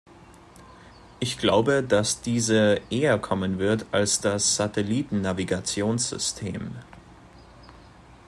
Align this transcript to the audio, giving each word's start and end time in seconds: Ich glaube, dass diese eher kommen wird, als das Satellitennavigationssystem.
Ich 1.19 1.37
glaube, 1.37 1.83
dass 1.83 2.21
diese 2.21 2.81
eher 2.89 3.19
kommen 3.19 3.59
wird, 3.59 3.85
als 3.91 4.19
das 4.19 4.55
Satellitennavigationssystem. 4.55 6.73